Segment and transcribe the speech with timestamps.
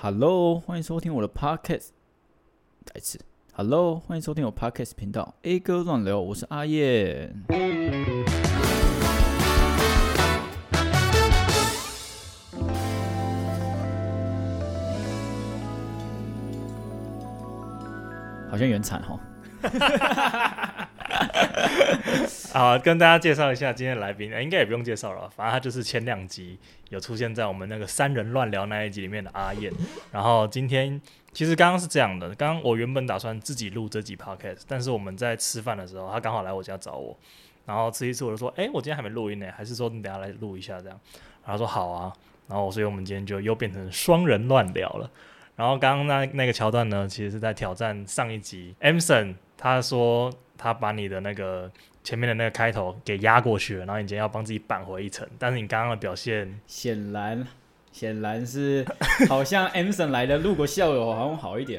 [0.00, 1.88] Hello，欢迎收听我的 Podcast。
[2.84, 3.18] 再一次
[3.52, 7.42] ，Hello，欢迎收听我 Podcast 频道 A 哥乱聊，我是阿燕。
[18.48, 19.18] 好像有点惨哈。
[22.58, 26.58] 好，跟大家介绍一下今天的来宾，应该也不用介绍了，反正他就是前两集
[26.88, 29.72] 有出现在我们那个三人乱聊那一集里面的阿燕。
[30.10, 31.00] 然后今天
[31.32, 37.16] 其实刚刚是这样的，刚刚我原本打算自己录这集 podcast，但是我们在吃饭的时候，他刚好来我家找我，
[37.64, 41.00] 然后吃一次我就说，哎，我今天还没录音呢，还是说你等下来录一下这样？
[41.44, 42.12] 然后说好啊，
[42.48, 45.08] 然后所以我们今天就又变成双人乱聊了。
[45.54, 50.32] 然后刚刚那那个桥段呢，其实是在挑战上一集，Emson 他说。
[50.60, 51.70] 他把你的那个
[52.08, 57.46] 前面的那个开头给压过去了，然后你今天要帮自己扳回一城，但是你刚刚的表现显然
[57.92, 58.82] 显然是
[59.28, 61.78] 好像 Emson 来的，路过校友好像好一点。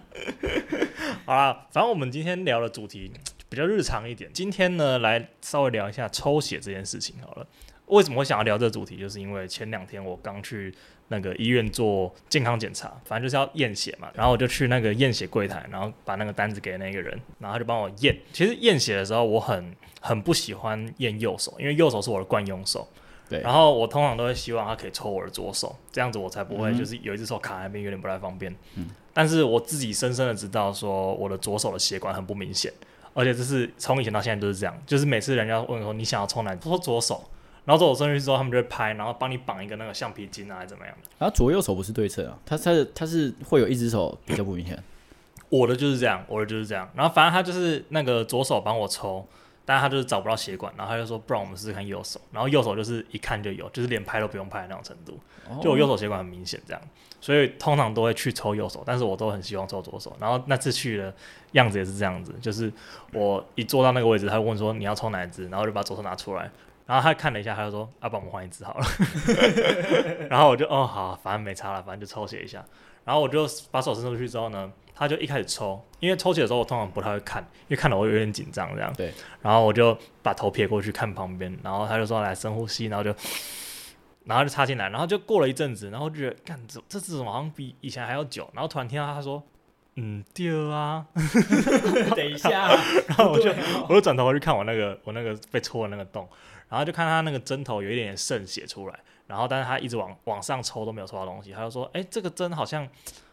[1.26, 3.12] 好啦，反正我们今天聊的主题
[3.50, 7.46] 比较日常一点，今天呢来稍微聊一下抽血这件事情好了。
[7.88, 8.96] 为什么会想要聊这个主题？
[8.96, 10.74] 就是因为前两天我刚去。
[11.10, 18.14] 那个医院做健康检查，反正就是要验血嘛，然后我就去那个验血柜台，然后把那个单子给那个人，然后他就帮我验。
[18.30, 22.86] 其实验血的时候，我很很不喜欢验右手，因为右手是我的惯用手。
[23.26, 23.40] 对。
[23.40, 28.54] 然后我通常都会希望他可以抽我的左手，这样子我才不会就是有一只手卡在那边有点不太方便。
[28.74, 28.90] 嗯。
[29.14, 32.70] 但是我自己深深的知道说我的左手的血管很不明显，
[33.14, 37.24] 而且这是从以前到现在都是这样，就是每次人家问说你想要抽哪，说左手。
[37.68, 41.10] 然后走上去之后，他们就会拍，然后帮你绑一个那个橡皮筋啊，还是怎么样的。
[41.18, 44.82] 然后左右手不是对称啊，他他是他是会有一只手比较不明显。
[45.50, 46.88] 我的就是这样，我的就是这样。
[46.94, 49.22] 然后反正他就是那个左手帮我抽，
[49.66, 52.18] 但是他就是找不到血管，然后他就说不然我们试试看右手。
[52.32, 55.20] 然后右手就是一看就有，就是连拍都不用拍的那种程度，
[55.62, 56.82] 就我右手血管很明显这样。
[57.20, 60.16] 所以通常都会去抽右手，但是我都很希望抽左手。
[60.18, 61.12] 然后那次去的
[61.52, 62.72] 样子也是这样子，就是
[63.12, 66.50] 我一坐到那个位置，他就问说你要抽哪一支，然后就把左手拿出来。
[66.88, 68.86] 然后他看了一下，他就说：“要、啊、帮我们换一支好了。
[70.30, 72.64] ”然后我就哦好，反正没差了，反正就抽血一下。
[73.04, 78.90] 然后我就把手伸出去之后呢，他就一开始抽，因为抽血的时候我通常不太会看，因为看了我有点紧张这样。
[78.94, 79.12] 对。
[79.42, 83.14] 然后我就把头撇过去看旁边，然后他就说：“来深呼吸。”然后就，
[84.24, 88.48] 然后就插进来，然后就过了一阵子，然后就觉得干这这次好像比以前还要久。
[88.54, 89.42] 然后突然听到他说
[89.96, 91.04] ：“嗯，第二啊。
[92.16, 92.68] ”等一下。
[93.08, 93.52] 然后我就
[93.90, 96.26] 我就转头去看我那个我那个被戳的那个洞。
[96.68, 102.86] 然后就看他那个针头有一点点渗血出来，然后但是他一直往往上抽都没有抽到东西，他就说：“哎，这个针好像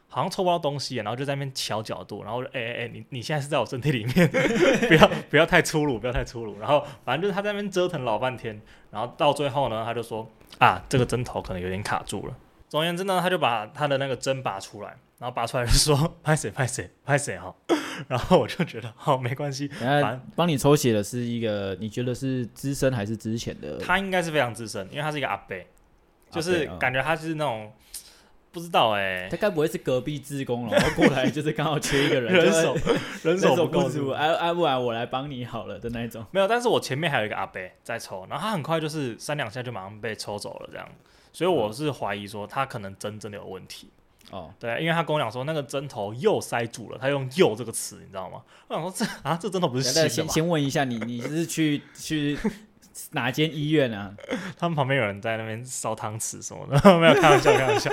[0.07, 4.29] 好像抽不到东西。”然后就在那边调角度，然后说：“哎哎哎，你你现在是在我身体里面，
[4.87, 10.29] 不要不要太粗鲁，不要太粗鲁。”然后反正就是他在那边折腾老半天，然后到最后呢，他就说
[10.59, 12.35] ：“啊，这个针头可能有点卡住了。”
[12.69, 14.97] 总而言之呢，他就把他的那个针拔出来。
[15.17, 17.55] 然后拔出来就说 拍谁拍谁拍谁哈，
[18.09, 23.77] 然后我就觉得好没关系， 反帮你抽血的是一个你觉得是资深还是之前的？
[23.77, 25.55] 他应该是非常资深，因为他是一个阿伯，
[26.29, 27.71] 就是感觉他是那种
[28.51, 32.75] 不知道哎、欸，他该不会是隔壁志工然后过来就是刚好缺一个人，人手
[33.23, 36.25] 人手不够足，哎哎，不然我来帮你好了的那一种。
[36.31, 40.85] 没有，但是我前面还有一个阿伯在抽，然后他很快就是三两下就马上被抽走了这样，
[41.35, 43.89] 所以我是怀疑说他可能针真的有问题。
[44.31, 48.41] 哦，对，因为他跟我讲说那个针头又塞住了，他用“又”这个词，你知道吗？
[48.69, 50.07] 我想说这啊，这针头不是新的吗？
[50.07, 52.37] 先先问一下你，你是去去
[53.11, 54.15] 哪间医院啊？
[54.57, 57.91] 他们旁边有人在那边烧汤匙什么的， 没有开玩笑，开玩笑。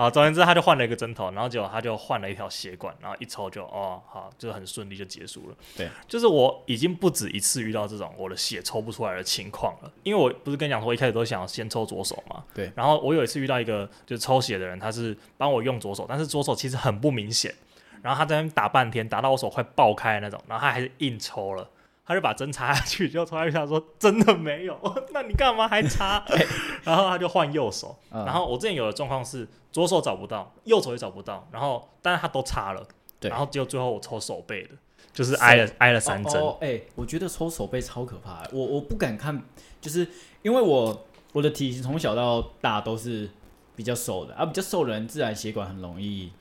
[0.00, 5.56] 好，总而言之，他就换了一个针头，然后结果他就换了一条血管，然后一抽就哦，好，就很顺利就结束了。
[5.76, 12.42] 对，就是我已经不止一次遇到这种我的血抽不出来的情况了，因为我不是跟你讲说我一开始都想先抽左手嘛。
[12.54, 12.72] 对。
[12.74, 17.54] 然后我有一次遇到一个就是抽血的人，他是帮我用左手，但是左手其实很不明显，
[18.00, 21.68] 然后他在那边打半天，打到我手快爆开那种，然后他还是硬抽了。
[22.10, 23.52] 他就把针插下去，就抽下去。
[23.52, 24.76] 他说：“真的没有，
[25.14, 26.46] 那你干嘛还插？”欸、
[26.82, 27.96] 然后他就换右手。
[28.10, 31.46] 嗯、然后我之前有的状况是左手找不到，右手也找不到。
[31.52, 32.84] 然后但是他都插了。
[33.20, 33.30] 对。
[33.30, 34.70] 然后结果最后我抽手背的，
[35.12, 36.34] 就是挨了挨了三针。
[36.34, 38.42] 哎、哦哦欸，我觉得抽手背超可怕。
[38.52, 39.40] 我我不敢看，
[39.80, 40.04] 就是
[40.42, 43.30] 因为我我的体型从小到大都是
[43.76, 46.32] 比较瘦的，而、啊、比较瘦的人自然血管很容易。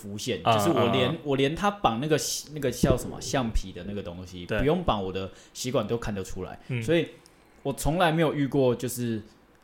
[0.00, 1.18] 浮现，就是我连、uh, uh, uh.
[1.24, 2.18] 我连他绑那个
[2.54, 7.08] 那个叫什么橡皮的那个东西，不用绑我的吸管都看得出来，嗯、所以
[7.62, 9.20] 我从来没有遇过就是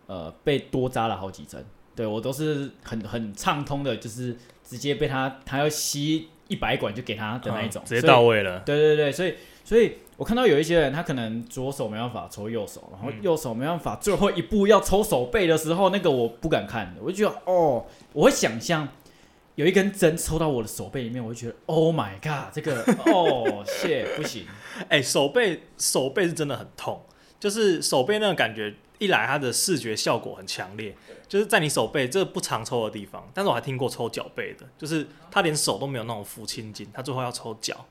[0.07, 8.61] 呃被多扎了好几针，对我都是很很畅通的，就是直接被他他要吸一百管就给他的那一种，uh, 直接到位了。
[8.61, 9.35] 对对对，所以
[9.65, 18.87] 所以我看到有一些人，他可能左手没办法抽右手，然后右手没办法，最后一步要抽手背的时候，那个我不敢看，我就觉得哦，我会想象
[19.57, 24.47] 有一根针抽到我的手背里面，我就觉得 Oh my God，这个哦， shit，不行，
[24.83, 27.03] 哎、欸，手背手背是真的很痛，
[27.41, 30.95] 就是手背那个感觉，一来它的视觉效果很强烈，
[31.27, 37.87] 就是在你手背这个不常抽的地方，但是我还听过抽脚背的，就是他连手都没有那种抚清筋，他最后要抽脚。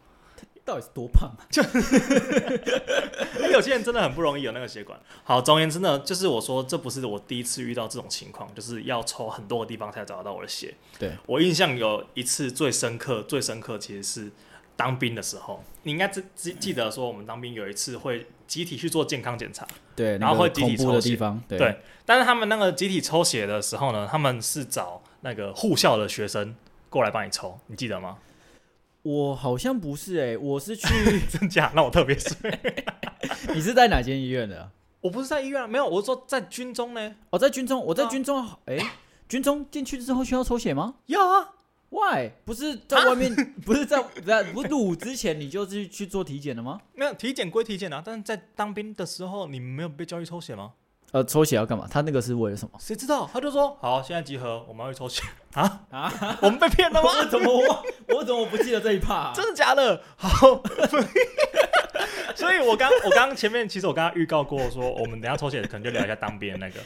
[0.65, 1.45] 到底是多胖啊？
[1.49, 1.61] 就
[3.51, 4.99] 有些人真的很不容易有那个血管。
[5.23, 10.73] 好，总而言之呢，就是我说这不是我第一次遇到这种情况，就是要抽很多个地方才找得到我的血。
[10.97, 14.31] 对，我印象有一次最深刻、最深刻其实是
[14.75, 15.63] 当兵的时候。
[15.83, 21.15] 你应该记记记得说，我们当兵有一次会集体去做健康检查，对，然后会集体抽血。
[21.47, 26.55] 对，对，但是他们那个集体抽血的时候呢，他们是找那个护校的学生
[26.89, 28.17] 过来帮你抽，你记得吗？
[29.05, 30.87] 我好像不是哎、欸，我是去
[31.29, 31.71] 真假？
[31.75, 32.35] 那我特别衰。
[33.53, 34.71] 你是在哪间医院的？
[35.01, 37.15] 我不是在医院，啊没有，我是说在军中呢。
[37.29, 38.43] 哦，在军中，我在军中。
[38.65, 38.79] 哎、
[39.29, 40.95] 军中进去之后需要抽血吗？
[41.05, 41.51] 要啊。
[41.89, 42.31] Why？
[42.43, 46.81] 不是在外面， 啊、不是在在不入伍之前你就是去做体检了吗？
[46.95, 50.73] 没有，体检归体检啊，但是在当兵的时候，你没有被教育抽血吗？
[51.15, 51.87] 呃，抽血要干嘛？
[51.89, 52.77] 他那个是为了什么？
[52.77, 53.29] 谁知道？
[53.31, 55.23] 他就说好，现在集合，我们要去抽血
[55.53, 56.11] 啊啊！
[56.43, 57.07] 我们被骗了吗？
[57.23, 57.85] 我怎么我
[58.17, 59.31] 我怎么不记得这一趴、啊？
[59.33, 60.01] 真的假的？
[60.17, 60.61] 好，
[62.35, 66.81] 所以我刚我刚前面其实我刚刚预告过说，我们等下抽血可能就聊一下当兵的那个，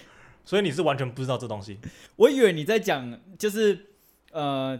[0.45, 1.79] 所以你是完全不知道这东西。
[2.15, 3.87] 我以为你在讲就是
[4.31, 4.79] 呃，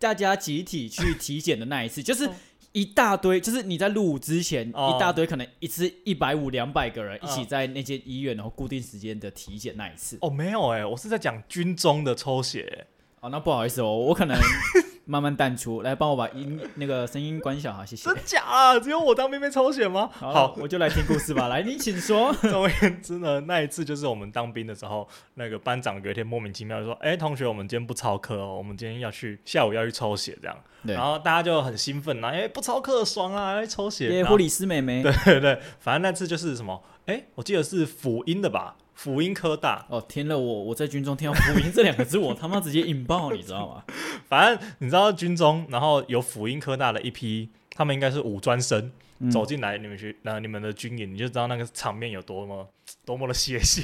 [0.00, 2.28] 大家集体去体检的那一次，就是。
[2.72, 10.18] 一大堆，就是你在入伍之前，哦、一大堆可能一次一百五、两百个人一起在那间医院，然后固定时间的体检那一次。
[10.20, 12.86] 哦，没有哎、欸，我是在讲军中的抽血、欸。
[13.20, 14.36] 哦，那不好意思哦，我可能
[15.10, 18.08] 慢慢淡出，来帮我把音那个声音关小哈，谢谢。
[18.08, 18.78] 真假啊？
[18.78, 20.08] 只有我当兵被抽血吗？
[20.12, 21.48] 好，好我就来听故事吧。
[21.50, 22.32] 来，你请说。
[22.34, 34.24] 总而言之呢，那一次就是我们当兵的时候，那个班长有一天莫名其妙就说：“哎、欸，同学，我们今天不操课哦，我们今天要去下午要去抽血，这样。”然后大家就很兴奋呐，哎、欸，不操课爽啊，来抽血。
[34.24, 35.02] 护理师妹妹。
[35.02, 38.76] 对对对，反正那次就是什么，哎、欸，我记得是辅音的吧。
[39.02, 43.82] 辅音科大哦，听了我我在军中听到辅音这两个字，我他妈直接引爆，你知道吗？
[44.28, 52.68] 反正你知道军中，然后有辅音科大的一批，他们应该是五专生、嗯、走进来，你们去那你们的军营，你就知道那个场面有多么
[53.06, 53.82] 多么的血腥，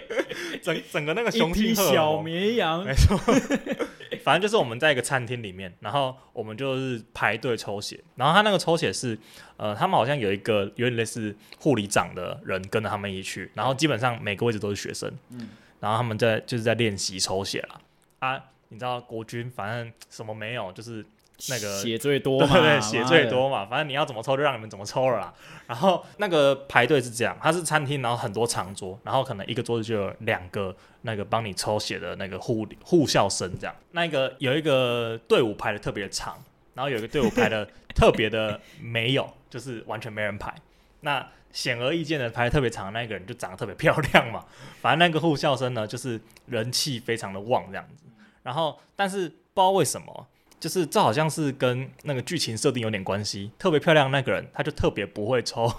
[0.64, 3.20] 整整个那个雄性小绵羊，没错。
[4.28, 9.18] 反正就是我们在一个餐厅里面，然后我们就是排队抽血，然后他那个抽血是，
[9.56, 15.48] 呃，他们好像有一个有点类似护理长的人跟着他们一起去，然后基本上每个位置都是学生，嗯，
[15.80, 17.80] 然后他们在就是在练习抽血了
[18.18, 18.38] 啊，
[18.68, 21.02] 你知道国军反正什么没有，就是。
[21.48, 25.32] 那个血最多嘛，对对，血最多嘛，反正你要怎么抽就让你们怎么抽了啦。
[25.68, 33.74] 然后那个排队是这样，它是餐厅，然后很多长桌，然后可能一个桌子就有两个那个帮你抽血的那个护护校生这样。
[33.92, 36.36] 那个有一个队伍排的特别长，
[36.74, 37.64] 然后有一个队伍排的
[37.94, 40.52] 特别的没有，就是完全没人排。
[41.02, 44.44] 那显而易见的排的特别长的那个人就长得特别漂亮嘛。
[44.82, 48.06] 反正那个护校生呢，就是人气非常的旺这样子。
[48.42, 50.26] 然后但是不知道为什么。
[50.60, 55.72] 就是这好像是跟那个剧情设定有点关系，特别漂亮的那个人他就特别不会抽，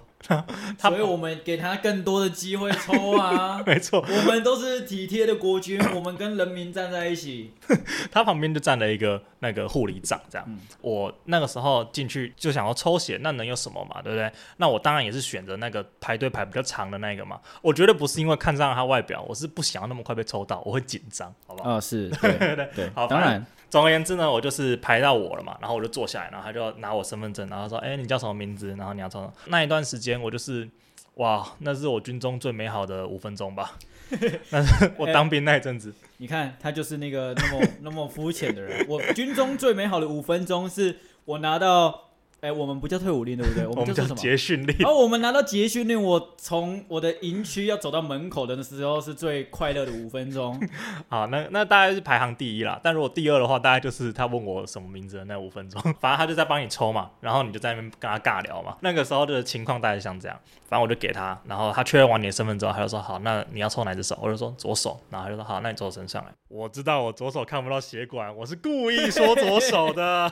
[0.77, 7.51] 所以我们给他更多的机会抽啊， 没错，我们都是体贴的国军，我们跟人民站在一起。
[8.11, 10.45] 他旁边就站了一个那个护理长，这样。
[10.49, 14.31] 嗯、我那个时候进去就想要抽血，那能有什么嘛，对不对？
[14.57, 17.39] 那我当然也是选择那个排队排比较长的那个嘛。
[17.61, 21.69] 我觉得不是因为看上他外表，我是不想要那么快被抽到，我会紧张，好不好？
[21.69, 23.45] 啊、哦，是对 对对，对好，当然。
[23.69, 28.75] 总而言之呢，我就是排到我了嘛，然后我就坐下来，然后他就拿我身份证，然后说：“哎、欸，你叫什么名字？
[28.77, 30.67] 然后你要从。”那一段时间，我就是，
[31.15, 33.77] 哇，那是我军中最美好的五分钟吧。
[34.49, 35.95] 那是我当兵那一阵子、欸。
[36.17, 38.85] 你看，他就是那个那么那么肤浅的人。
[38.89, 42.08] 我军中最美好的五分钟，是我拿到。
[42.41, 43.67] 哎、欸，我们不叫退伍令，对不对？
[43.67, 44.15] 我们叫什么？
[44.15, 44.75] 结训令。
[44.85, 50.59] 哦，我们拿到结训令，我从我的营区要走到门口的时候，是最快乐的五分钟。
[51.09, 52.79] 好，那那大概是排行第一啦。
[52.81, 55.81] 但如果第二的话，大概就是他问我什么名字的那五分钟。
[55.99, 58.77] 反正他就在帮你抽嘛，然后你就在那边跟他尬聊嘛。
[58.81, 60.39] 那个时候的情况大概像这样。
[60.69, 70.31] 反正我就给他，然后他确认完你的身份之后，他就说：“好，那你要抽哪只手？”我就说：“左手。”然后他就说：“好，那你左手伸上来。”我知道我左手看不到血管，我是故意说左手的。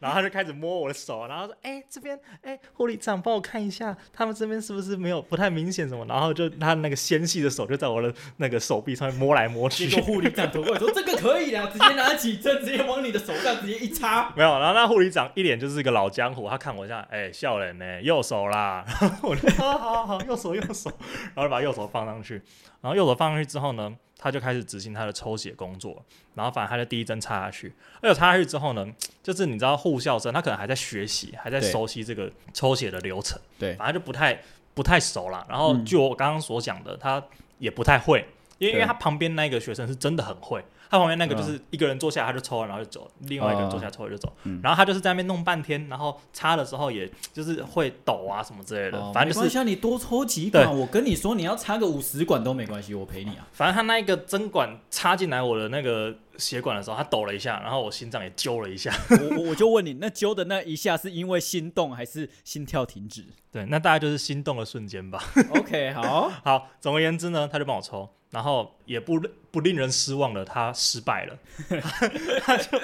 [0.00, 1.19] 然后他就开始摸我的手。
[1.20, 9.88] 手，然后说：“哎、欸，这边，哎、欸，护理长帮我看一下，他们这边是不是没有不太明显什么？”然后就他那个纤细的手就在我的那个手臂上面摸来摸去。
[9.88, 18.84] 结果护理长走过来说：“这个可以的，直接拿起针，直接往你的手上直接一插。”没有，然后那护理长一脸就是一个老江湖，他看我一下，哎、欸，笑人呢，右手啦。
[19.00, 20.90] 然 后我就好好好，右手右手，
[21.34, 22.40] 然后就把右手放上去，
[22.80, 27.72] 然后右手放上去之后呢，他就开始执行他的抽血工作，然后反正他就第一针插下去，
[28.02, 28.86] 而且插下去之后呢，
[29.22, 34.38] 就是你知道护校生他可能还在学习，还在熟悉这个抽血的流程，对，反正就不太
[34.74, 35.46] 不太熟了。
[35.48, 37.24] 然后就我刚刚所讲的，他
[37.58, 38.26] 也不太会，
[38.58, 40.62] 因为因为他旁边那个学生是真的很会。
[40.90, 44.32] 他旁边那个就是一个人坐下，他就抽，然后就走；另外一个人坐下抽了就走。
[44.60, 49.12] 然后他就是在那边弄半天，然后插的时候也就是会抖啊什么之类的。
[49.12, 53.46] 反正就是像你多抽几管，我跟你说你要插个五十管都没关系，我陪你啊。
[53.52, 58.92] 反正他那一个针管插进来我的那个血管的时候，他抖了一下，然后我心脏也揪了一下。
[59.10, 63.24] 我我就问你，那揪的那一下是因为心动还是心跳停止？
[63.52, 65.22] 对，那大概就是心动的瞬间吧。
[65.54, 66.66] OK，好 好。
[66.80, 68.08] 总而言之呢，他就帮我抽。
[68.30, 69.20] 然后也不
[69.50, 71.36] 不令人失望的，他失败了，
[72.42, 72.78] 他就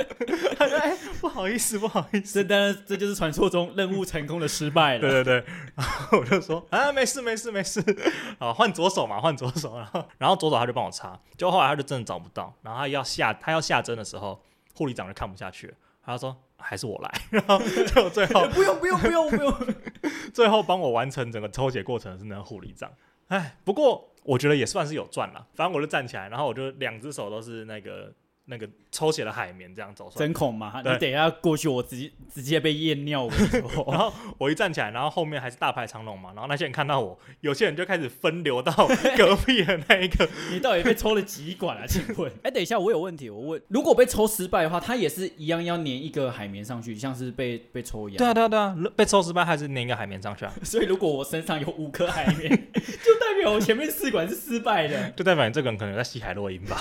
[0.57, 5.01] 他说：“哎，不好意思，不好意思。”这当然这就是传说中任务成功的失败了。
[5.01, 5.45] 对对对，
[5.77, 7.81] 然后我就说：“啊，没事没事没事，
[8.41, 14.43] 啊，换左手嘛，换左手。”然后然后左手他就帮我插，就后来他就真的找不到，然后他要下他要下针的时候，
[14.75, 15.75] 护理长就看不下去了，
[16.05, 17.21] 他说：“还是我来。
[17.31, 19.55] ”然后就最后不用不用不用不用，
[20.35, 22.91] 最后帮我完成整个抽血过程的是那个护理长。
[23.29, 24.11] 哎，不过。
[24.27, 28.13] 我觉得也算是有赚了，反正我就站起来，然后我就两只手都是那个。
[28.49, 30.73] 那个抽血的海绵这样走出来，针孔嘛？
[30.85, 33.29] 你等一下过去，我直接直接被验尿。
[33.91, 36.31] 然后我一站起来，然后后面还是大排长龙嘛。
[36.33, 38.73] 然后那些人看到我，有些人就开始分流到
[39.19, 40.29] 隔壁的那一个。
[40.53, 41.85] 你到底被抽了几管啊？
[41.89, 42.31] 请问？
[42.45, 43.29] 哎，等一下，我有问题。
[43.29, 48.19] 我问，如果被抽失败的话，他也是一样要粘一个海绵上去，像是被被抽一样。
[48.19, 50.53] 对啊，对啊，对啊，被抽失败还是粘一个海绵上去啊？
[50.63, 56.81] 所以如果我身上有五颗海绵，就代表我前面四管是失败的，就代表你这个人可能在吸海洛因吧。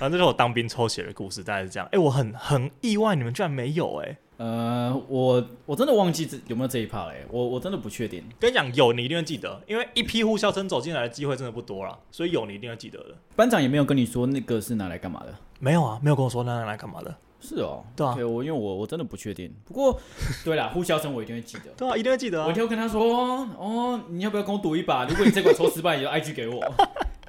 [0.00, 1.86] 反正就是我当兵抽血的故事，大概是这样。
[1.88, 4.16] 哎、欸，我很很意外，你们居然没有哎、欸。
[4.38, 7.26] 呃，我我真的忘记这有没有这一趴嘞。
[7.30, 8.24] 我我真的不确定。
[8.38, 13.14] 跟你讲，有你一定会记得，因为一批呼啸声走进来的机会真的不多了，所以有你一定会记得的。
[13.36, 15.34] 班长也没有跟你说那个是拿来干嘛的？
[15.58, 17.14] 没有啊，没有跟我说那拿来干嘛的。
[17.38, 19.54] 是哦，对啊，我因为我我真的不确定。
[19.66, 20.00] 不过，
[20.42, 21.64] 对啦，呼啸声我一定会记得。
[21.76, 22.46] 对啊，一定会记得啊。
[22.46, 25.04] 我一定会跟他说，哦，你要不要跟我赌一把？
[25.04, 26.58] 如果你这管抽失败，你就 IG 给我。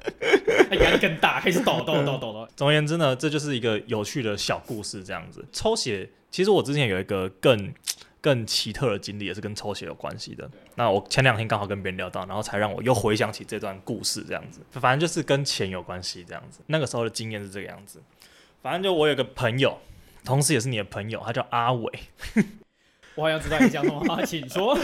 [0.68, 2.48] 他压力更大，开始抖抖抖抖抖。
[2.56, 5.44] 总而言之呢，这就是一个有趣的小故事，这样子。
[5.52, 7.72] 抽血，其实我之前有一个更
[8.20, 10.48] 更奇特的经历，也是跟抽血有关系的。
[10.76, 14.60] 那我前两天刚好跟别人聊到，然后才让我又回想起这段故事，这样子。
[14.70, 16.60] 反正就是跟钱有关系，这样子。
[16.66, 18.00] 那个时候的经验是这个样子。
[18.62, 19.78] 反正就我有个朋友，
[20.24, 21.92] 同时也是你的朋友，他叫阿伟。
[23.14, 24.74] 我好像知道你讲什么话，请说。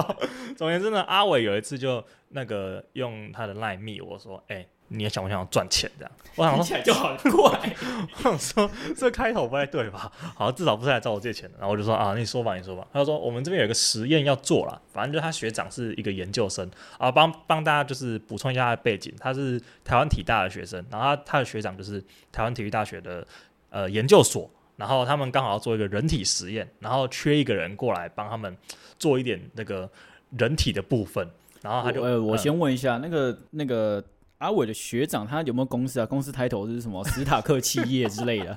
[0.54, 7.76] 总而言之呢，阿伟有一次就那个用他的赖密我说：“哎、欸，你也想不想要赚钱？”这样，我想说起来就好怪。
[8.16, 10.12] 我想说这开头不太对吧？
[10.34, 11.56] 好，至少不是来找我借钱的。
[11.58, 23.26] 然后我就说：“啊，你说吧，你说吧。”他就说：“我们这边有一个实验要做了，反正就他学长是一个研究生啊，帮帮大家就是补充一下他的背景，他是台湾体大的学生，然后他他的学长就是台湾体育大学的
[23.70, 28.56] 呃研究所。”然后他们刚好要做一个人体实验，然后缺一个人过来帮他们
[28.96, 29.90] 做一点那个
[30.38, 31.28] 人体的部分，
[31.62, 34.02] 然后他就呃，我先问一下，嗯、那个那个
[34.38, 36.06] 阿伟的学长他有没有公司啊？
[36.06, 37.02] 公司抬头是什么？
[37.08, 38.56] 史塔克企业之类的？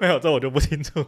[0.00, 1.04] 没有，这我就不清楚。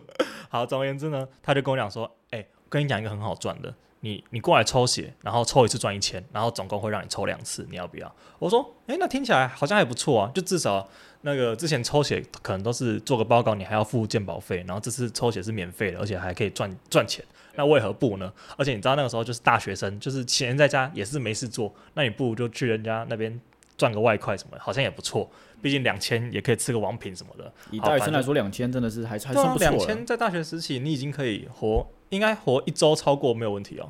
[0.49, 3.73] 好，总而言之呢，他就跟我讲说，哎、欸，跟你讲一个很好赚的。
[4.01, 8.15] 你你过来抽血，然后抽一次赚一千，然后总共会让你抽两次，你要不要？
[8.39, 10.89] 我说，诶，那听起来好像还不错啊，就至少
[11.21, 17.23] 那个之前抽血可能都是做个报告，你还要付鉴保费，然后这次抽血是免费的，而且还可以赚赚钱，
[17.57, 18.33] 那为何不呢？
[18.57, 23.39] 而且你知道那个时候就是大学生，就是闲在家也是没事做，那你不如就去人家那边
[23.81, 25.31] 赚个外快什么的，好像也不错，
[25.63, 27.51] 毕竟两千也可以吃个王品什么的。
[27.71, 29.71] 以大学生来说，两千真的是还还算不错。
[29.71, 31.87] 两千在大学时期，你已经可以活。
[32.11, 33.89] 应该活一周超过没有问题哦，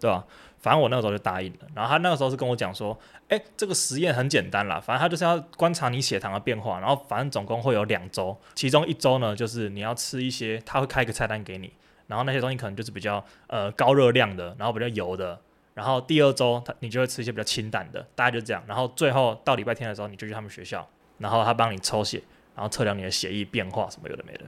[0.00, 0.24] 对吧？
[0.58, 1.58] 反正我那个时候就答应了。
[1.74, 11.70] 然后他那个时候是跟我讲说，诶，这个实验很简单啦，反正他就是要观察你血糖的变化，然后反正总共会有两周，其中一周呢就是你要吃一些，他会开一个菜单给你，
[12.06, 15.38] 然后那些东西可能就是比较呃高热量的，然后比较油的。
[15.80, 18.62] 然后第二周他你就会吃一些比较清淡的，大概就这样。
[18.66, 22.22] 然后最后到礼拜天的时候你就去他们学校，然后他帮你抽血，
[22.54, 24.44] 然后测量你的血液变化什么有的没的。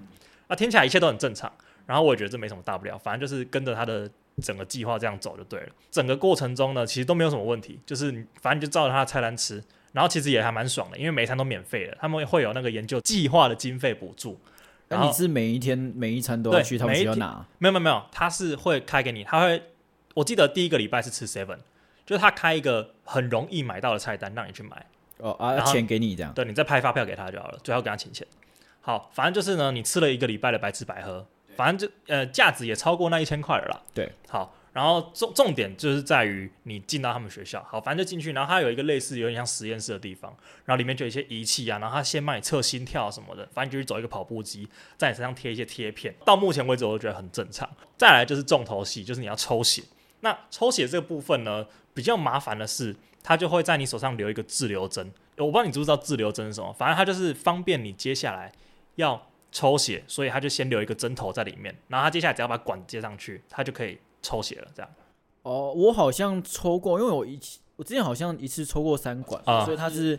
[0.48, 1.50] 那听起来一切都很正常。
[1.86, 4.08] 然后我也觉得这没什么大不了，反正就是跟着他的
[4.42, 5.68] 整个计划这样走就对了。
[5.90, 9.62] 整个过程中呢，其实都没有什么问题，就是你反正就照着他的菜单吃，
[9.92, 14.38] 然后其实也还蛮爽的，因为每一餐都免费的，他们会有那个研究计划的经费补助。
[14.88, 17.44] 那你是每一天每一餐都要去他们学校拿？
[17.58, 19.60] 没有没有没有，他是会开给你，他会，
[20.14, 21.58] 我记得第一个礼拜是吃 seven，
[22.04, 24.86] 就是他开一个很容易买到的菜单让你去买。
[25.18, 26.32] 哦啊，钱给你这样？
[26.32, 28.26] 对，你再拍发票给他就好了，最后给他请钱。
[28.80, 31.26] 好，反正就是呢，你吃了一个礼拜的白吃白喝，
[31.56, 33.82] 反正就呃价值也超过那一千块了啦。
[33.94, 34.56] 对，好。
[34.72, 44.66] 然后重重点就是在于你进到他们学校，好，反正就进去，然后它有一个类似有点像实验室的地方，然后里面就有一些仪器啊，然后他先帮你测心跳什么的，反正就是走一个跑步机，
[44.96, 46.14] 在你身上贴一些贴片。
[46.24, 47.68] 到目前为止，我都觉得很正常。
[47.98, 49.82] 再来就是重头戏，就是你要抽血。
[50.22, 51.64] 那抽血这个部分呢，
[51.94, 55.12] 比较麻烦的是，它就会在你手上留一个滞留针。
[55.36, 58.50] 我不知道你知不知道滞留针是什么，反正它就是方便你接下来
[58.96, 63.98] 要抽血，所以它就先留一个针头在里面，然后它接下来只要把管接上去，它就可以。
[64.24, 64.88] 抽血了，这样。
[65.42, 67.36] 哦，我好像抽过，因为我一
[67.74, 70.16] 我之前好像一次抽过三管，啊、所以它是，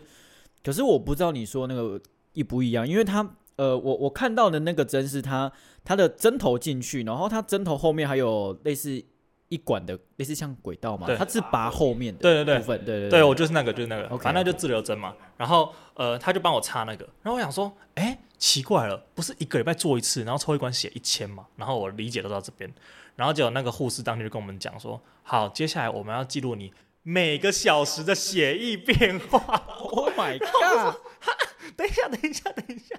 [0.62, 1.98] 可是我不知道你说那个
[2.34, 5.50] 一不一样，因为它呃，我我看到的那个针是它，
[5.82, 9.02] 它的针头进去，然后它针头后面还有类似
[9.48, 14.18] 一管的，类似像轨道嘛，它是拔后面的，对对对，部分，对对对，对我就是那个就是那个，Okay.
[14.18, 15.14] 反正就自留针嘛。
[15.36, 21.46] 然后呃，他就帮我插那个，然后我想说，哎，奇怪了，不是一个礼拜做一次，然后抽一管血一千嘛？
[21.56, 22.72] 然后我理解都到这边。
[23.16, 26.72] 然后结果那个护士当天就跟我们讲说，好，接下来我们要记录你
[27.02, 29.38] 每个小时的血液变化。
[29.94, 30.96] Oh my god！
[31.76, 32.96] 等一下，等一下，等一下。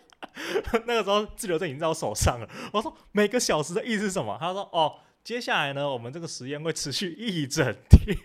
[0.85, 2.47] 那个时候自留针已经在我手上了。
[2.71, 4.37] 我说每个小时的意思是什么？
[4.39, 4.93] 他说哦，
[5.25, 8.15] 接下来呢，我们这个实验会持续一整天。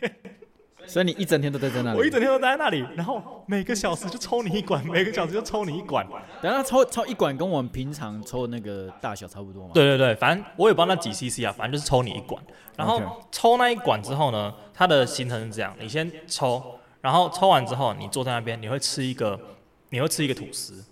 [0.85, 1.99] 所以你一整天都待在那里？
[1.99, 6.07] 我一整天都待在那里，然后每个小时就抽你一管，每个小时就抽你一管。
[6.43, 9.71] 等下抽抽一管跟我们平常抽的那个大小差不多吗？
[9.73, 12.45] 对对对，反正我也不知道那几 CC 啊，反正就是抽你一管。
[12.77, 13.01] 然后
[13.33, 19.41] 抽那一管之后呢，它的行程是这样：你先抽，然后抽完之后，你坐在那边，你会吃一个，
[19.89, 20.85] 你会吃一个吐司。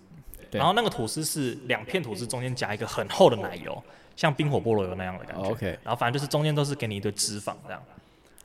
[0.49, 3.83] 然后那个吐司是两片吐司中间夹一个很厚的奶油，
[4.19, 5.49] 像冰火菠萝油那样的感觉。
[5.49, 5.65] OK。
[5.81, 7.81] 然后反正就是中间都是给你一堆脂肪这样。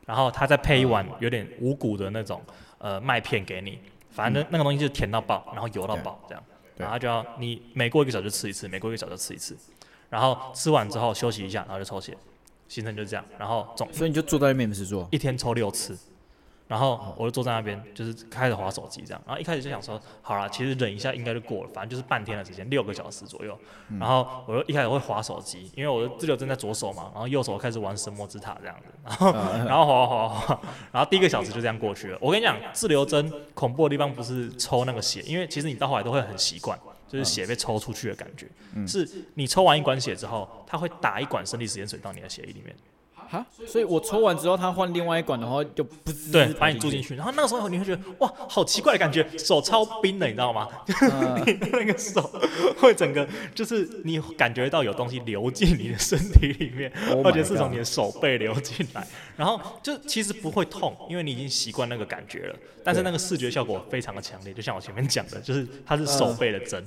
[0.07, 2.41] 然后他再配一碗有点五谷的那种
[2.79, 3.81] 呃麦片给你，
[4.13, 6.45] 反正那那个东西就是甜到爆，然后油到爆这样，
[6.77, 9.57] 然后就要你每过一个小时就吃一次，每过一个小时就吃一次，
[10.11, 12.17] 然后吃完之后休息一下，然后就抽血，
[12.69, 15.99] 行程就这样，然后总所以你就坐在那边没事做，一天抽六次。
[16.67, 19.23] 然后我就坐在那边，就是开始划手机这样。
[19.27, 23.59] 然后一开始就想说，好啦，其实忍一下应该就过了，反正就是半天的时间，六个小时左右。
[24.01, 28.87] 然后我就一开始会划手机，因为我的自留针在左手嘛，然后右手开始玩神魔之塔这样子。
[29.05, 29.33] 然后
[29.67, 32.19] 然后滑滑滑滑，然后第一个小时就这样过去了。
[32.21, 38.49] 我跟你讲，自留针恐怖的地方不是抽那个血，因为其实你到后来都会很习惯，就是血被抽出去的感觉。
[38.87, 42.75] 是你抽完一管血之后，它会打一管生理食盐水到你的血液里面。
[43.35, 47.17] 啊，所以我抽完之后，他换另外一管的话，就不对，把你注进去。
[47.17, 50.69] 然后那个时候你会觉得哇，好奇怪的感觉，手超冰的，你知道吗？
[51.45, 52.31] 你 那个手
[52.79, 56.93] 会整个就是你感觉到有东西流进你的身体里面，
[57.25, 59.05] 而且是从你的手背流进来。
[59.37, 62.55] 然后就其实不会痛，因为你已经习惯那个感觉了。
[62.85, 66.85] 但是那个视觉效果非常的强烈，就像我前面讲的，就是它是手背的针。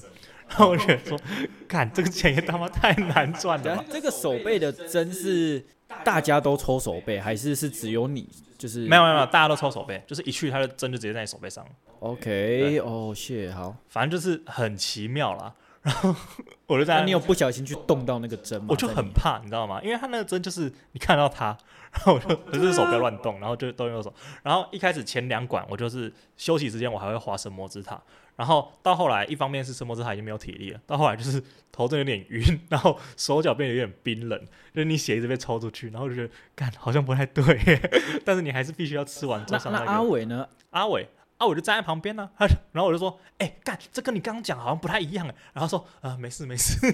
[0.47, 1.19] 然后我觉得说，
[1.67, 3.83] 看这个钱也他妈太难赚了。
[3.91, 5.65] 这个手背的针是。
[6.04, 8.30] 大家都抽手背，还是是只有你？
[8.58, 11.63] 就是没有没有没有，大家都抽手背，就是一去他的针就直接在你手背上。
[12.00, 15.54] OK，哦，谢好，反正就是很奇妙啦。
[15.84, 16.13] 然后
[16.65, 18.67] 我就在那，你有不小心去动到那个针吗？
[18.69, 19.80] 我就很怕，你知道吗？
[19.84, 21.56] 因为他那个针就是你看到他，
[21.91, 24.13] 然后我就可是手不要乱动，然后就动右手。
[24.43, 28.02] 然后一开始前两管我就是休息时间，我还会滑神魔之塔。
[28.38, 34.39] 然后到后来，一方面是神魔之塔已经没有体力了，到后来就是 头真有点晕，然后手脚变得有点冰冷，
[34.73, 37.43] 就是你血一直被抽出去，然后就觉得干好像不太对，
[38.23, 39.86] 但是你还是必须要吃完桌上那个。
[39.86, 40.47] 那阿伟呢？
[40.69, 46.78] 阿伟，阿伟就站在旁边呢、啊，然后我就说，哎、欸，干，这跟你刚刚讲好像不太一样哎，然后说，啊、呃，没事没事。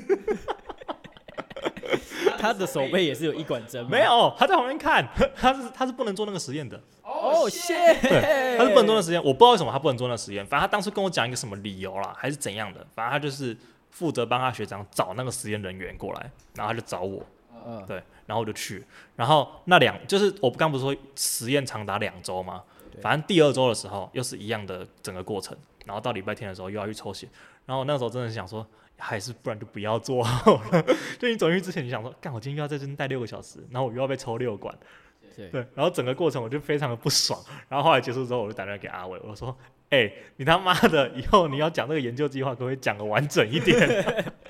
[2.44, 3.86] 他的手背也是有一管针？
[3.90, 6.78] 没有，他在旁边看， 他是他是不能做那个实验的。
[7.02, 10.46] 哦，谢，对，他是不能做那个实验，我不知道为什么他不能做那个实验。
[10.46, 13.56] 反正他当时跟我讲一个什么理由啦，还是怎样的，反正他就是
[13.92, 17.24] 负责帮他学长找那个实验人员过来，然后他就找我，
[17.66, 18.84] 嗯，对，然后我就去，
[19.16, 22.62] 然后那两就是我刚不是说实验长达两周吗？
[23.02, 27.28] 反正第二周的时候又是一样的整个过程，然后到礼拜天的时候又要去抽血，
[27.66, 28.66] 然后那个时候真的想说。
[28.96, 30.86] 还是不然就不要做好了。
[31.20, 34.74] 就你走进去之前，你想说，干，我今天又要在这边待六个小时，然后我又要被抽六管，
[35.36, 37.38] 对，对，然后整个过程我就非常的不爽。
[37.68, 39.54] 然后后来结束之后，我就打电话给阿伟，我说，
[39.90, 43.76] 哎、欸，你他妈的，以后你要讲这个研究计划，可不可以讲个完整一点？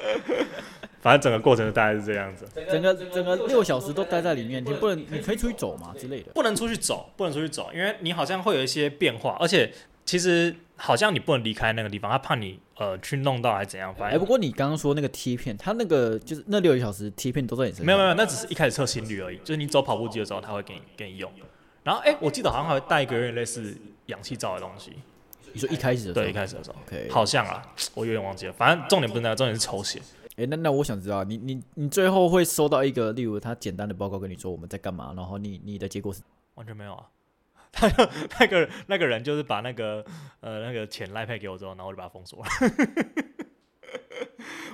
[1.04, 2.48] 反正整个过程就大概是这样子。
[2.72, 6.32] 整个整个六小时都待在里面，你不能，你可以出去走嘛之类的。
[6.34, 9.70] 不能出去走，不能出去走，因为你好像会有一些变化，而且
[10.06, 13.94] 其实好像你不能离开那个地方，他怕你呃去弄到还是怎样。
[13.94, 17.86] 反正、欸、不过你刚刚说那个贴片，他那个就是那六个小时贴片都在你身上。
[17.86, 21.30] 没有没有，那只是一开始测心率而已，就是你走跑步机的时候，他会给你给你用。
[21.84, 24.94] 然后哎、欸，我记得好像还会带一个有点类似氧气罩的东西。
[25.52, 26.24] 你说一开始的时候？
[26.24, 26.76] 对，一开始的时候。
[26.88, 27.62] OK，好像啊，
[27.94, 28.54] 我有点忘记了。
[28.54, 30.02] 反正重点不是那个，重点是抽血。
[30.36, 36.22] 哎、那那我想知道，你你你最后会收到一个，例如他简单的报告跟你说我们在干嘛，然后你你的结果是
[36.56, 37.08] 完全没有啊。
[37.74, 38.08] 他就
[38.40, 40.06] 那个那个人就是把那个
[40.42, 42.46] 呃那个钱赖派给我之后，然后我就把他封锁了。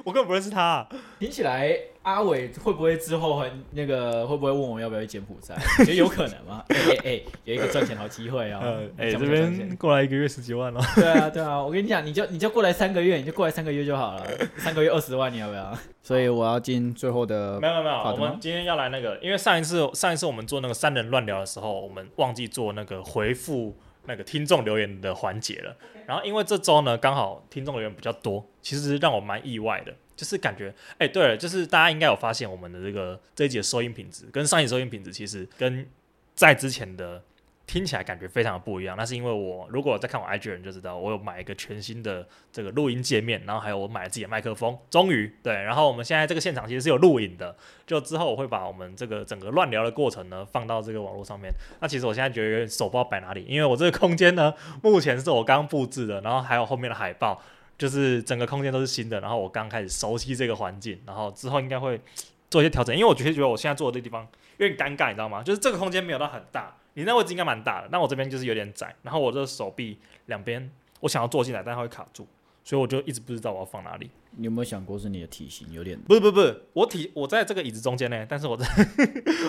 [0.10, 0.90] 我根本不认识他、啊。
[1.20, 5.56] 听起来阿伟会不会之后很那个会不会问我要不要去柬埔寨？
[5.86, 6.64] 觉得有可能吗？
[6.70, 8.82] 哎哎哎，有一个赚钱好机会啊、哦！
[8.98, 10.80] 哎、呃欸，这边过来一个月十几万哦。
[10.96, 14.26] 对啊对啊，我跟你讲，你就你就过来三个月，你就过来三个月就好了，
[14.58, 15.78] 三个月二十万，你要不要？
[16.02, 17.60] 所以我要进最后的。
[17.60, 23.76] 没有没有没有，我们今天要来那个，因为上一次上一次我们做那个三人乱聊的时候，我们忘记做那个回复。
[24.10, 25.74] 那个听众留言的环节了，
[26.06, 35.88] 然后因为这周呢刚好听众留言比较多，其实让我蛮意外的，就是感觉，哎，对了，就是大家应该有发现我们的这个这一节收音品质跟上一集收音品质其实跟
[36.34, 37.24] 在之前的。
[37.70, 47.56] 听起来感觉非常的不一样，那是因为我如果在看我 IG 人就知道，我有买一个全新的这个录音界面，然后还有我买了自己的麦克风，终于对，然后我们现在这个现场其实是有录影的，
[47.86, 51.54] 就之后我会把我们这个整个乱聊的过程呢放到这个网络上面。
[51.80, 54.52] 那其实我现在觉得有点手不知道摆哪里，因为我这个空间呢
[54.82, 57.40] 目前是我刚布置的，然后还有后面的海报，
[57.78, 62.02] 就是整个空间都是新的，然后我刚开始熟悉这个环境，然后之后应该会
[62.50, 64.28] 做一些调整，因为我觉得觉得我现在坐的这地方
[64.58, 65.44] 有点尴尬，你知道吗？
[65.44, 66.76] 就是这个空间没有到很大。
[66.96, 72.28] 你那位置应该蛮大的，那我这边就是有点窄，然后我这手臂两边，我想要坐进来，但它会卡住，
[72.64, 74.10] 所以我就一直不知道我要放哪里。
[74.32, 76.00] 你有没有想过是你的体型有点？
[76.02, 78.66] 不是不是不是，我体我在这个椅子中间呢，但是我的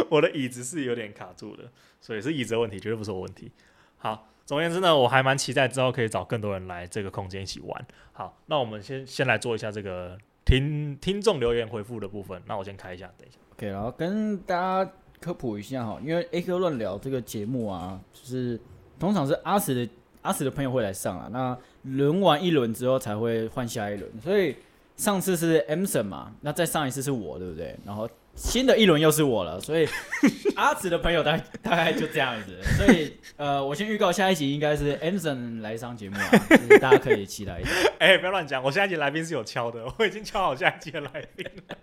[0.09, 1.65] 我的椅子是有点卡住的，
[2.01, 3.51] 所以是椅子的问题，绝对不是我问题。
[3.99, 7.87] 好，总而言之呢，我还蛮期待之后可以找更多人来这个空间一起玩。
[8.13, 13.39] 好，那我们先先来做一下这个听听众留言回复的部分，那我先开一下，等一下。
[13.55, 14.93] OK，然后跟大家。
[15.21, 18.59] 科普一下哈，因为 A Q 乱聊这个节目啊，就是
[18.99, 24.57] 通常是阿史的阿史的朋友会来上啊，那轮完一轮之后才会换下一轮，所以
[25.01, 27.75] 上次是 Emson 嘛，那再上一次是我，对不对？
[27.87, 28.09] 然后。
[28.37, 29.87] 新的一轮又是我了，所以
[30.55, 37.71] 阿紫的朋友大概大概就这样子，所以呃，我先预告下一集应该是 Emson 来上节目啊，就是大家可以期待一下。
[37.99, 41.77] 哎、欸，不要乱讲，我下一集来宾是有敲的，我已经敲好下一集的来宾了。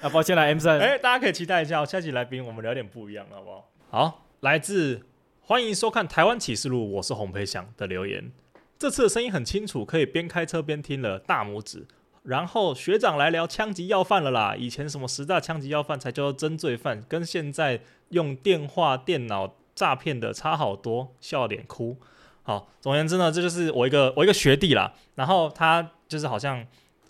[0.00, 0.78] 那抱歉了 Emson。
[0.78, 3.70] 哎，大家可以期待一下，下一集来宾我们聊点不一样，好不好？
[3.90, 5.02] 好，来自
[5.42, 8.32] 欢迎收看《台湾启示录》，我是洪培祥的留言。
[8.78, 11.86] 这次的声音很清楚，可以边开车边听了，大拇指。
[12.24, 17.80] 然后学长来聊枪击要犯了啦，以前什么十大枪击要犯才叫做真罪犯，跟现在
[18.10, 21.96] 用电话、电脑诈骗的差好多，笑脸哭。
[22.44, 24.92] 好，总而言之呢，这就是我一个我一个学弟啦。
[25.16, 26.64] 然后他就是好像，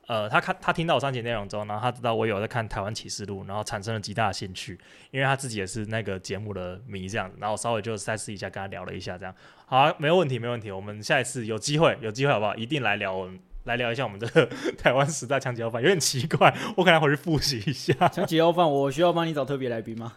[0.07, 4.79] 呃，他看他听到我上节内容之后，然后他知道我有在看台湾启示录，然后产生了极大的兴趣，
[5.11, 7.31] 因为他自己也是那个节目的迷这样。
[7.39, 9.35] 然后稍微就再试一下跟他聊了一下，这样
[9.67, 10.71] 好，没有问题，没问题。
[10.71, 12.55] 我们下一次有机会，有机会好不好？
[12.55, 13.29] 一定来聊。
[13.65, 14.47] 来聊一下我们这个
[14.77, 17.95] 台湾十大强击要犯，有点奇怪， 我可能回去复习一下。
[18.11, 20.13] 强击要犯，我需要帮你找特别来宾吗？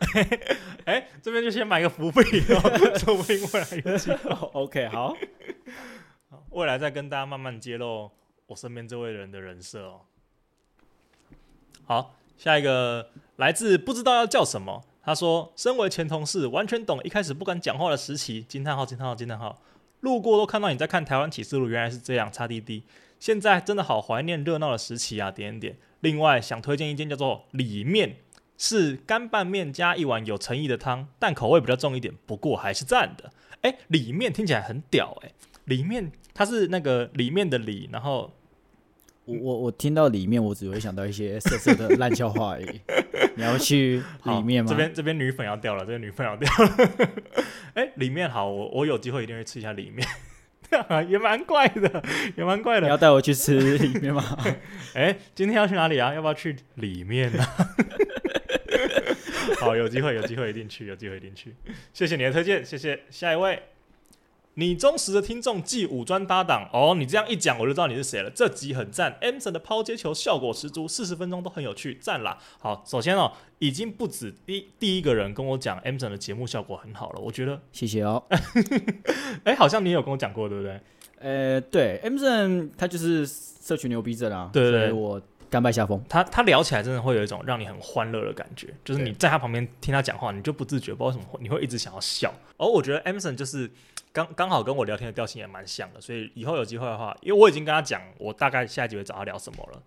[0.85, 4.31] 哎、欸，这边就先买个伏笔哦，说不定未来有机会。
[4.53, 5.15] OK，好，
[6.51, 8.09] 未来再跟大家慢慢揭露
[8.47, 10.01] 我身边这位人的人设哦。
[11.85, 18.83] 好，下一个来自不知道要叫什么，他说：“身为前同事，完全懂一开始不敢讲话的时期。”惊叹号！
[18.83, 19.13] 惊叹号！
[19.13, 19.61] 惊叹号！
[19.99, 22.31] 路过都看到你在看台湾启示录，原来是这样。
[22.31, 22.83] 叉滴滴。
[23.19, 25.31] 现在真的好怀念热闹的时期啊！
[25.31, 25.77] 点点点。
[26.01, 28.17] 另外想推荐一间叫做里面，
[28.57, 33.31] 是干拌面加一碗有诚意的汤，但口味比较重一点，不过还是赞的。
[33.61, 35.31] 哎，里面听起来很屌哎！
[35.65, 38.31] 里面它是那个里面的里，然后
[39.25, 42.81] 我我我听到里面，我只会想到一些色色的烂笑话而已。
[43.35, 44.69] 你要去里面吗？
[44.69, 46.89] 这边这边女粉要掉了，这边女粉要掉了。
[47.73, 50.07] 哎，里面好，我我有机会一定会吃一下里面。
[51.07, 52.03] 也蛮怪的，
[52.35, 52.87] 也蛮怪的。
[52.87, 54.37] 你要带我去吃里面吗？
[54.93, 56.13] 哎、欸，今天要去哪里啊？
[56.13, 57.69] 要不要去里面呢、啊？
[59.59, 61.55] 好，有机会，有机会一定去，有机会一定去。
[61.93, 62.99] 谢谢你的推荐，谢谢。
[63.09, 63.61] 下一位。
[64.57, 68.29] 你忠实的听众暨五专搭档哦，你这样一讲我就知道你是谁了。
[68.29, 72.37] 这集很赞，Emson 的抛接球效果十足，四十分钟都很有趣，赞啦！
[72.59, 78.23] 好，首先哦，已经不止第第一个人跟我讲 Emson 的节目效果很好了，我觉得谢谢哦。
[78.29, 80.79] 哎、欸，好像你有跟我讲过，对不对？
[81.19, 86.01] 呃，对，Emson 他就是社群牛逼症啊，对对对，我甘拜下风。
[86.07, 92.33] 他他聊起来真的会有一种让你很欢乐的感觉，就是你在他旁边听他讲话，你就不自觉，不知道为什么你会一直想要笑。
[92.55, 93.69] 而、哦、我觉得 Emson 就是。
[94.15, 99.83] 刚刚好跟我聊天的调性也蛮像的，所以以后有机会的话，因为我已经跟他讲，我大概下一集会找他聊什么了。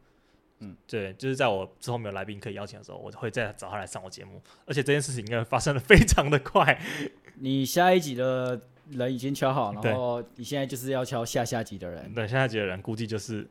[0.61, 4.43] 嗯，对，就是在我之后没有来宾可以邀请的时候，我会再找他来上我节目。
[4.67, 6.79] 而且这件事情应该发生的非常的快。
[7.41, 12.13] 你下一集的人已经敲好，然后你现在就是要敲下下级的人。
[12.15, 13.47] 对，下下级的人估计就是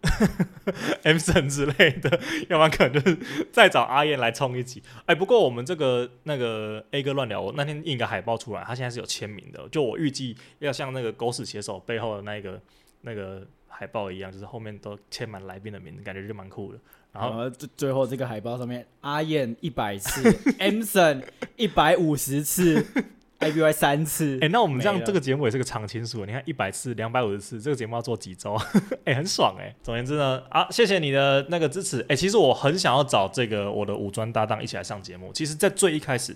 [1.03, 2.09] Emson 之类的，
[2.49, 3.17] 要不然可能就是
[3.51, 4.81] 再找阿燕来冲一集。
[5.05, 9.67] 哎，不过我们这个那个 A 哥乱聊，我那天印个海报出来，他现在是有签名的。
[9.69, 12.61] 就我预计要像那个狗屎写手背后的那个
[13.01, 16.79] 那个海报一样，就是后面都签满来宾的名字，感觉就蛮酷的。
[17.13, 20.21] 然后最最后这个海报上面，阿燕一百次
[20.59, 21.23] ，Emson
[21.55, 22.85] 一百五十次
[23.39, 24.35] ，ABY 三次。
[24.37, 28.55] 哎、欸，那我们这样这个节目也是个常青树，你看一百次、两百五十次，这个节目要做几周？
[29.05, 29.75] 哎、欸，很爽哎、欸。
[29.81, 32.01] 总而言之呢，啊，谢谢你的那个支持。
[32.01, 35.31] 哎、欸，其实我很想要找这个我的五专搭档一起来上节目。
[35.33, 36.35] 其实，在最一开始，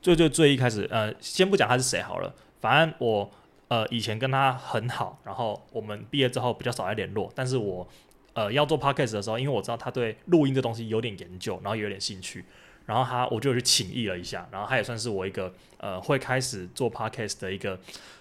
[0.00, 3.30] 最最最一开始，呃，先不讲他是谁好了，反正我
[3.68, 7.86] 呃以前跟他很好，然后我们毕业之后比较少来联络，但是我。
[8.34, 12.42] 呃，要做 podcast 的时候，因为我知道他对录音这东西有点研究，然后也有点兴趣，
[12.86, 17.78] 然后他我就去请益了一下，然后他也算是我一个呃会开始做 podcast 的一个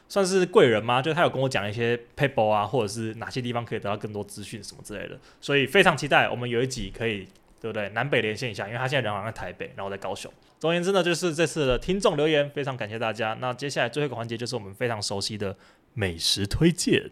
[0.07, 1.01] 算是贵人吗？
[1.01, 7.27] 就他有跟我讲一些 paper 啊，或者是哪些地方可以得到更多资讯什么之类的，所以非常期待我们有一集可以
[7.59, 7.89] 对不对？
[7.89, 10.31] 南北连线一下，因为他现在人好像在台北，然后在高雄。
[10.59, 13.35] 总而言之呢，就是这次的听众留言，非常感谢大家。
[13.39, 15.55] 那接下来最后一个环节就是我们非常熟悉的
[15.93, 17.09] 美食推荐，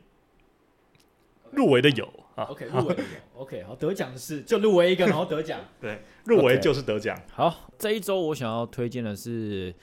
[1.52, 2.08] 入围的有。
[2.36, 7.18] OK，入围有，OK，好，得奖的是就入围一个，然后得奖， 对，入围就是得奖。
[7.18, 7.34] Okay.
[7.34, 9.76] 好，这一周我想要推荐的是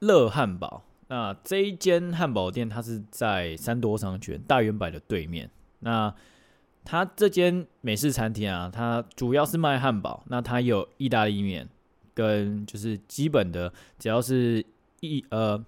[0.00, 0.82] 乐汉堡。
[1.06, 5.48] 那这一间汉堡店，它是在三多商圈大圆柏的对面。
[5.80, 6.12] 那
[6.84, 11.68] 它这间美式餐厅啊，它主要是卖汉堡，那它有意大利面
[12.12, 14.64] 跟就是基本的，只要是
[14.98, 15.64] 意呃，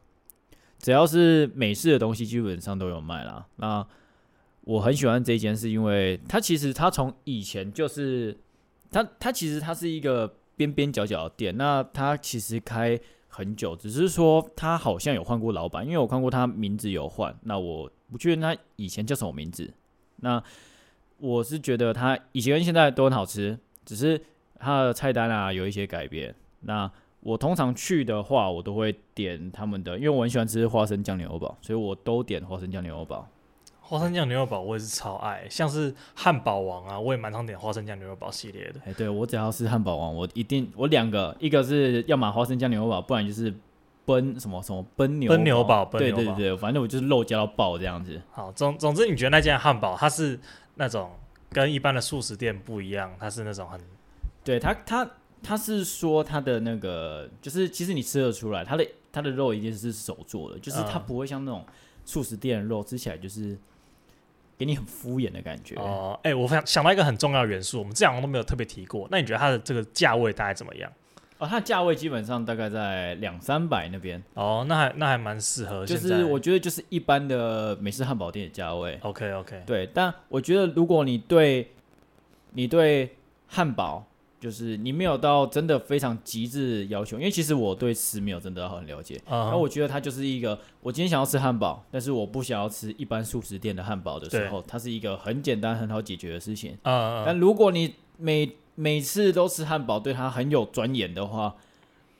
[0.78, 3.46] 只要是美式的东西，基本上都有卖啦。
[3.56, 3.86] 那
[4.66, 8.36] 我很喜欢这一间，是因为它其实它从以前就是
[8.90, 12.98] 它它其实它是一个边边角角的店，那它其实开
[13.28, 19.72] 很久，只是说它好像有换过老板，因为我看过它名字有换，那我不确定它以前叫什么名字。
[20.16, 20.42] 那
[21.18, 24.20] 我是觉得它以前跟现在都很好吃，只是
[24.58, 26.34] 它的菜单啊有一些改变。
[26.62, 33.28] 那我通常去的话，我都会点他们的，因为我很喜欢吃花生酱牛堡，所以我都点花生酱牛堡。
[33.88, 38.80] 花生酱牛肉堡我也是超爱，像是汉堡王啊，我也蛮常点花生酱牛肉堡系列的。
[38.84, 43.54] 哎，对，我只要是汉堡王，我一定我两个，一个是要买花生酱牛肉堡，不然就是
[44.04, 48.20] 奔什么什么奔牛奔牛堡，对对对，反正我就是肉加到爆这样子。
[48.32, 50.36] 好，总总之你觉得那间汉堡它是
[50.74, 51.12] 那种
[51.50, 53.80] 跟一般的速食店不一样，它是那种很，
[54.42, 55.08] 对它它
[55.44, 61.64] 它是说它的那个就是其实你吃得出来，它的它的肉一定是手做的，就是它不会像那种
[62.04, 63.56] 速食店的肉吃起来就是。
[64.58, 69.06] 给你很敷衍的感觉哦，哎、我想想到一个很重要的元素，我们这两个都没有特别提过。
[69.10, 70.90] 那你觉得它的这个价位大概怎么样？
[71.38, 74.22] 哦，它的价位基本上大概在两三百那边。
[74.34, 75.84] 哦，那还那还蛮适合。
[75.84, 78.98] 就是我觉得就是一般的美式汉堡店的价位。
[79.02, 79.62] OK OK。
[79.66, 81.72] 对，但我觉得如果你对，
[82.52, 83.16] 你对
[83.46, 84.06] 汉堡。
[84.38, 89.20] 就是你没有到真的非常极致要求，因为其实我对吃没有真的很了解。
[89.28, 89.56] 那、uh.
[89.56, 96.72] 我觉得它就是一个，我今天想要吃汉堡，但是我不想要吃一般素食店的汉堡的时候，它是一个很简单很好解决的事情。
[96.84, 97.24] Uh.
[97.24, 101.56] 但如果你每每次都吃汉堡，对它很有钻研的话，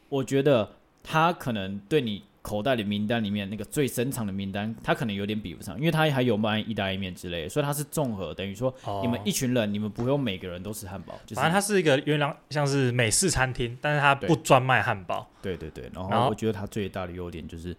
[0.09, 0.71] 我觉得
[1.03, 2.23] 它可能对你。
[2.47, 15.29] 口袋里名单里面那个最深藏的名单，他可能有点比不上，因为他还有卖意大利面之类的，所以它是综合，等于说你们一群人，你们不用每个人都吃汉堡，就是、反正它是一个原来像是美式餐厅，但是它不专卖汉堡。
[15.43, 17.77] 对对对，然后我觉得它最大的优点就是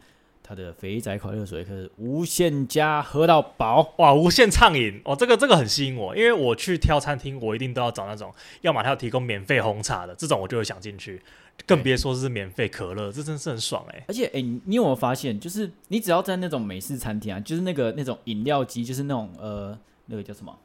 [0.48, 5.02] 它的肥宅快乐水可是无限加喝到饱，哇，无限畅饮。
[5.04, 11.22] 哦，这个这个很吸引我，因为我去挑餐厅，我一定都要找那种要么他要提供免费红茶的，这种我就会想进去。
[11.66, 14.06] 更别说是免费可乐，这真是很爽哎、欸！
[14.08, 20.56] 而且哎、欸，你有没有发现，就是你只要在那种美式餐厅啊，就是那个那种饮料机，就是那种呃，那个叫什么？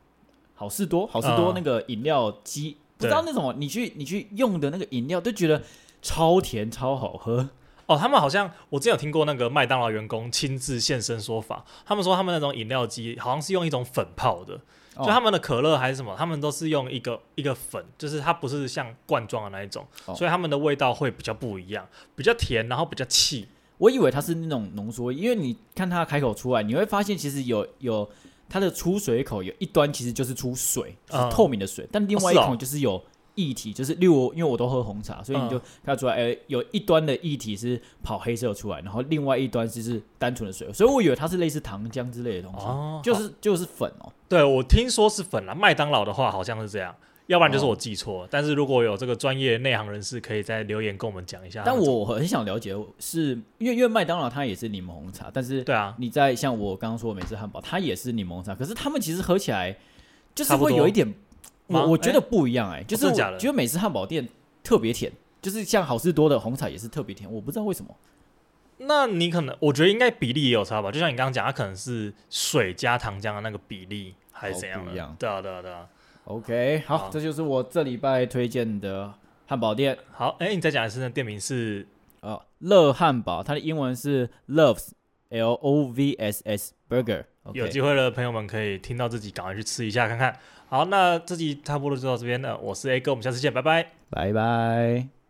[0.55, 5.63] 好事多，好事多那个饮料机，嗯、不知道那种你去你去用的那个饮料，都觉得
[6.03, 7.49] 超甜超好喝
[7.87, 7.97] 哦。
[7.97, 14.61] 他们好像我之前有听过那个麦当劳员工亲自现身说法，他们说他们那种饮料机好像是用一种粉泡的。
[14.95, 23.49] 就他们的可乐还是什么，他们都是用一个一个粉，就是它不是像罐装的那一种，哦、所以他们的味道会比较不一样，比较甜，然后比较气。
[23.79, 28.07] 我以为它是那种浓缩，因为你看它开口出来，你会发现其实有有
[28.51, 33.03] 它的出水口有一端其实就是出水，就是透明的水，嗯、但另外一孔就是有
[33.35, 44.13] 液体，就是例如因为我都喝红茶，所以你就看出来，哎、嗯欸，有一端的液体是跑黑色出来，然后另外一端就是单纯的水，所以我以为它是类似糖浆之类的东西，哦、就是就是粉哦。
[44.29, 46.95] 对，我听说是粉啦，麦当劳的话好像是这样。
[47.29, 51.63] 要不然就是我记错，哦、但是如果有这个专业内行人士，可以在留言跟我们讲一下。
[51.65, 59.75] 但我很想了解，是因为因为麦当劳它也是柠檬红茶，但是对啊，你在像我刚刚说的美式汉堡，它也是柠檬茶，可是他们其实喝起来
[60.35, 61.15] 就是会有一点，
[61.73, 64.29] 我我觉得不一样哎、欸，就是我觉得美式汉堡店
[64.63, 67.95] 特别甜，就是像好事多的红茶也是特别甜，我不知道为什么。
[68.79, 74.93] 那你可能我觉得应该比例也有差吧，就像你刚刚讲，它可能是水加糖浆的那个比例还是怎样的？
[74.95, 75.87] 样对啊，对啊，对啊。
[76.25, 79.13] OK，好，好，这就是我这礼拜推荐的
[79.47, 79.97] 汉堡店。
[80.13, 81.87] 好，哎，你再讲一次，那店名是
[82.21, 87.25] 呃乐汉堡，它的英文是 Loves，L O V S S Burger。
[87.53, 90.37] 有机会的朋友们可以听到自己赶快去吃一下看看。
[90.73, 95.22] 好，那这集差不多就到这边了，我是 A 哥，我们下次见，拜拜，拜拜。